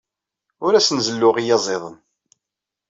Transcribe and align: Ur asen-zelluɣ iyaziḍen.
Ur 0.65 0.73
asen-zelluɣ 0.73 1.35
iyaziḍen. 1.37 1.95